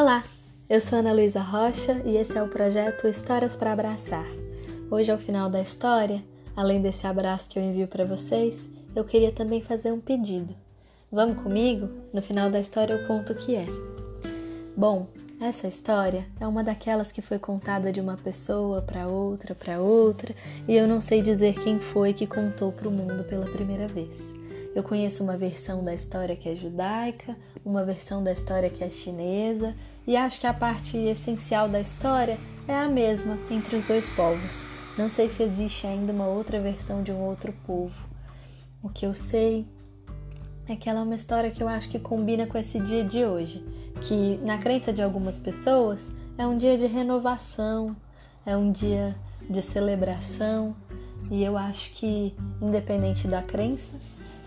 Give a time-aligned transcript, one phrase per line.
[0.00, 0.22] Olá,
[0.70, 4.28] eu sou Ana Luísa Rocha e esse é o projeto Histórias para Abraçar.
[4.88, 6.22] Hoje, ao final da história,
[6.54, 8.64] além desse abraço que eu envio para vocês,
[8.94, 10.54] eu queria também fazer um pedido.
[11.10, 11.88] Vamos comigo?
[12.12, 13.66] No final da história eu conto o que é.
[14.76, 15.08] Bom,
[15.40, 20.32] essa história é uma daquelas que foi contada de uma pessoa para outra, para outra,
[20.68, 24.37] e eu não sei dizer quem foi que contou para o mundo pela primeira vez.
[24.74, 28.90] Eu conheço uma versão da história que é judaica, uma versão da história que é
[28.90, 29.74] chinesa,
[30.06, 34.64] e acho que a parte essencial da história é a mesma entre os dois povos.
[34.96, 38.08] Não sei se existe ainda uma outra versão de um outro povo.
[38.82, 39.66] O que eu sei
[40.68, 43.24] é que ela é uma história que eu acho que combina com esse dia de
[43.24, 43.64] hoje
[44.00, 47.96] que na crença de algumas pessoas é um dia de renovação,
[48.46, 49.16] é um dia
[49.48, 50.76] de celebração,
[51.30, 53.92] e eu acho que, independente da crença,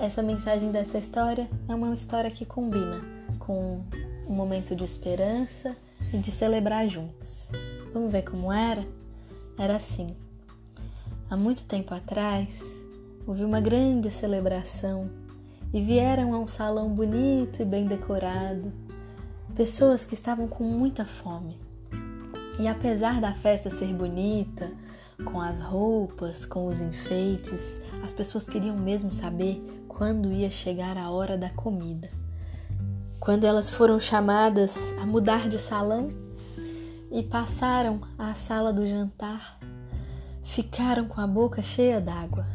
[0.00, 3.02] essa mensagem dessa história é uma história que combina
[3.38, 3.82] com
[4.26, 5.76] um momento de esperança
[6.10, 7.50] e de celebrar juntos.
[7.92, 8.86] Vamos ver como era?
[9.58, 10.08] Era assim.
[11.28, 12.64] Há muito tempo atrás,
[13.26, 15.10] houve uma grande celebração
[15.70, 18.72] e vieram a um salão bonito e bem decorado
[19.54, 21.58] pessoas que estavam com muita fome.
[22.58, 24.72] E apesar da festa ser bonita,
[25.24, 31.10] com as roupas, com os enfeites, as pessoas queriam mesmo saber quando ia chegar a
[31.10, 32.10] hora da comida.
[33.18, 36.08] Quando elas foram chamadas a mudar de salão
[37.10, 39.58] e passaram à sala do jantar,
[40.42, 42.46] ficaram com a boca cheia d'água.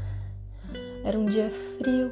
[1.04, 2.12] Era um dia frio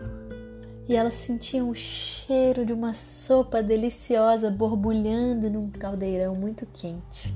[0.88, 7.34] e elas sentiam o cheiro de uma sopa deliciosa borbulhando num caldeirão muito quente.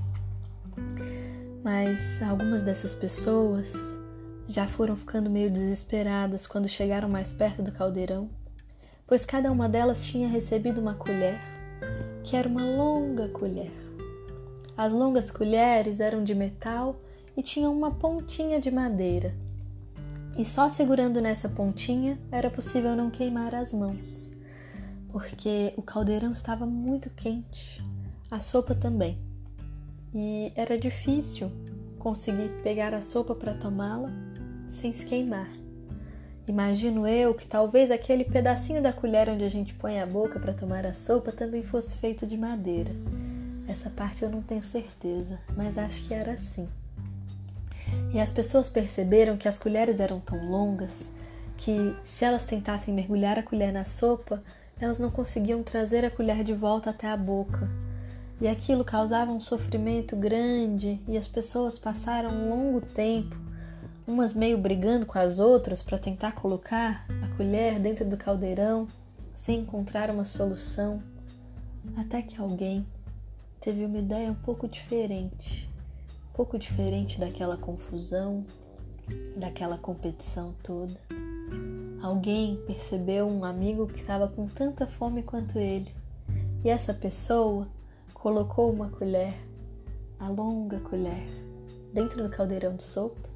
[1.67, 3.73] Mas algumas dessas pessoas
[4.47, 8.29] já foram ficando meio desesperadas quando chegaram mais perto do caldeirão,
[9.05, 11.37] pois cada uma delas tinha recebido uma colher,
[12.23, 13.73] que era uma longa colher.
[14.77, 17.01] As longas colheres eram de metal
[17.35, 19.35] e tinham uma pontinha de madeira
[20.37, 24.31] e só segurando nessa pontinha era possível não queimar as mãos,
[25.11, 27.83] porque o caldeirão estava muito quente,
[28.31, 29.26] a sopa também.
[30.13, 31.51] E era difícil
[31.99, 34.09] conseguir pegar a sopa para tomá-la
[34.67, 35.49] sem se queimar.
[36.47, 40.53] Imagino eu que talvez aquele pedacinho da colher onde a gente põe a boca para
[40.53, 42.91] tomar a sopa também fosse feito de madeira.
[43.67, 46.67] Essa parte eu não tenho certeza, mas acho que era assim.
[48.13, 51.09] E as pessoas perceberam que as colheres eram tão longas
[51.57, 54.41] que, se elas tentassem mergulhar a colher na sopa,
[54.79, 57.69] elas não conseguiam trazer a colher de volta até a boca.
[58.39, 63.35] E aquilo causava um sofrimento grande, e as pessoas passaram um longo tempo,
[64.05, 68.87] umas meio brigando com as outras para tentar colocar a colher dentro do caldeirão,
[69.33, 71.01] sem encontrar uma solução,
[71.95, 72.85] até que alguém
[73.59, 75.67] teve uma ideia um pouco diferente
[76.37, 78.45] pouco diferente daquela confusão,
[79.35, 80.95] daquela competição toda.
[81.99, 85.91] Alguém percebeu um amigo que estava com tanta fome quanto ele,
[86.63, 87.67] e essa pessoa
[88.27, 89.33] colocou uma colher,
[90.19, 91.29] a longa colher,
[91.93, 93.29] dentro do caldeirão de sopa,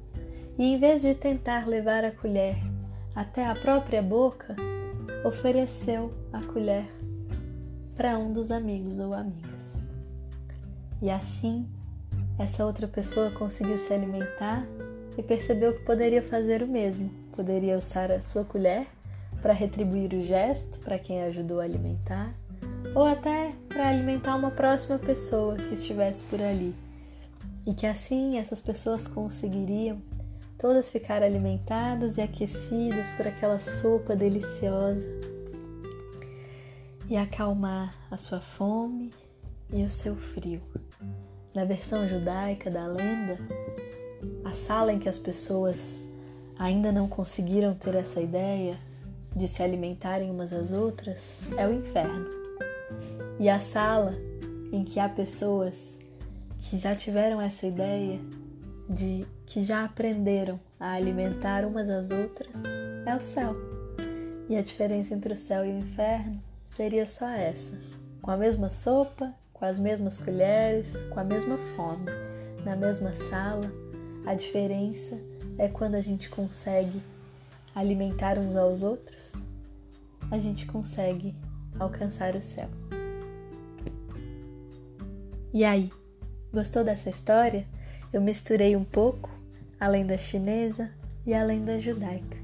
[0.58, 2.56] e em vez de tentar levar a colher
[3.14, 4.54] até a própria boca,
[5.24, 6.84] ofereceu a colher
[7.94, 9.82] para um dos amigos ou amigas.
[11.00, 11.66] E assim
[12.38, 14.62] essa outra pessoa conseguiu se alimentar
[15.16, 17.08] e percebeu que poderia fazer o mesmo.
[17.34, 18.86] Poderia usar a sua colher
[19.40, 22.34] para retribuir o gesto para quem ajudou a alimentar,
[22.94, 26.74] ou até para alimentar uma próxima pessoa que estivesse por ali.
[27.66, 30.00] E que assim essas pessoas conseguiriam
[30.58, 35.04] todas ficar alimentadas e aquecidas por aquela sopa deliciosa
[37.08, 39.10] e acalmar a sua fome
[39.72, 40.62] e o seu frio.
[41.54, 43.38] Na versão judaica da lenda,
[44.44, 46.02] a sala em que as pessoas
[46.58, 48.78] ainda não conseguiram ter essa ideia
[49.34, 52.41] de se alimentarem umas às outras é o inferno.
[53.42, 54.14] E a sala
[54.72, 55.98] em que há pessoas
[56.60, 58.20] que já tiveram essa ideia
[58.88, 62.52] de que já aprenderam a alimentar umas às outras
[63.04, 63.56] é o céu.
[64.48, 67.76] E a diferença entre o céu e o inferno seria só essa:
[68.22, 72.06] com a mesma sopa com as mesmas colheres, com a mesma fome,
[72.64, 73.72] na mesma sala.
[74.24, 75.18] A diferença
[75.58, 77.02] é quando a gente consegue
[77.74, 79.32] alimentar uns aos outros,
[80.30, 81.34] a gente consegue
[81.80, 82.68] alcançar o céu.
[85.54, 85.92] E aí,
[86.50, 87.66] gostou dessa história?
[88.10, 89.28] Eu misturei um pouco,
[89.78, 90.90] além da chinesa
[91.26, 92.38] e além da judaica.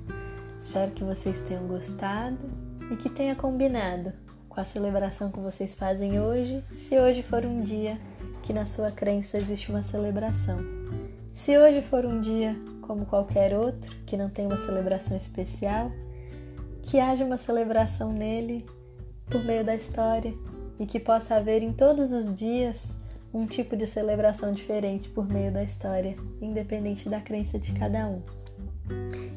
[0.61, 2.37] Espero que vocês tenham gostado
[2.93, 4.13] e que tenha combinado
[4.47, 7.99] com a celebração que vocês fazem hoje, se hoje for um dia
[8.43, 10.59] que na sua crença existe uma celebração.
[11.33, 15.91] Se hoje for um dia como qualquer outro, que não tem uma celebração especial,
[16.83, 18.67] que haja uma celebração nele
[19.31, 20.35] por meio da história
[20.79, 22.97] e que possa haver em todos os dias
[23.33, 28.23] um tipo de celebração diferente por meio da história, independente da crença de cada um.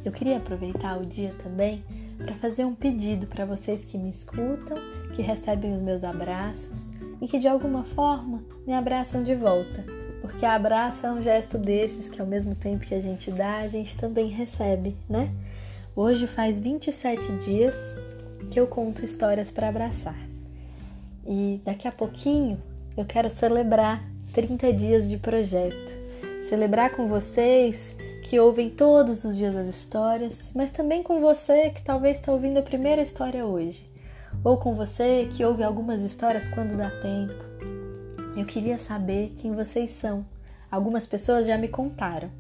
[0.03, 1.83] Eu queria aproveitar o dia também
[2.17, 4.77] para fazer um pedido para vocês que me escutam,
[5.13, 9.83] que recebem os meus abraços e que de alguma forma me abraçam de volta,
[10.21, 13.67] porque abraço é um gesto desses que ao mesmo tempo que a gente dá, a
[13.67, 15.31] gente também recebe, né?
[15.95, 17.75] Hoje faz 27 dias
[18.49, 20.31] que eu conto histórias para abraçar.
[21.25, 22.62] E daqui a pouquinho
[22.97, 24.03] eu quero celebrar
[24.33, 26.01] 30 dias de projeto.
[26.47, 31.81] Celebrar com vocês que ouvem todos os dias as histórias, mas também com você que
[31.81, 33.89] talvez está ouvindo a primeira história hoje,
[34.44, 37.33] ou com você que ouve algumas histórias quando dá tempo.
[38.35, 40.25] Eu queria saber quem vocês são.
[40.69, 42.31] Algumas pessoas já me contaram.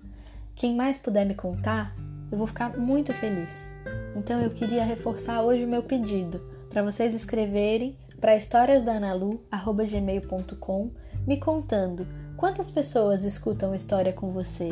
[0.55, 1.93] Quem mais puder me contar,
[2.31, 3.71] eu vou ficar muito feliz.
[4.15, 10.91] Então eu queria reforçar hoje o meu pedido para vocês escreverem para historiasdanalu@gmail.com
[11.25, 12.07] me contando
[12.37, 14.69] quantas pessoas escutam história com você.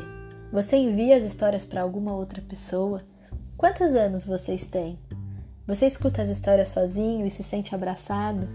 [0.53, 3.01] Você envia as histórias para alguma outra pessoa?
[3.57, 4.99] Quantos anos vocês têm?
[5.65, 8.47] Você escuta as histórias sozinho e se sente abraçado?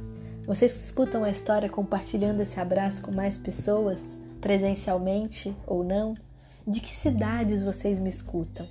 [0.46, 6.14] Vocês escutam a história compartilhando esse abraço com mais pessoas, presencialmente ou não?
[6.66, 8.66] De que cidades vocês me escutam?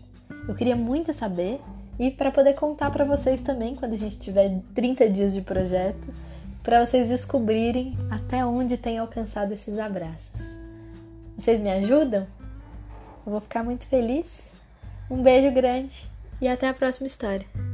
[0.47, 1.61] Eu queria muito saber
[2.03, 6.13] e para poder contar para vocês também quando a gente tiver 30 dias de projeto,
[6.61, 10.41] para vocês descobrirem até onde tem alcançado esses abraços.
[11.37, 12.27] Vocês me ajudam?
[13.25, 14.49] Eu vou ficar muito feliz.
[15.09, 16.05] Um beijo grande
[16.41, 17.72] e até a próxima história.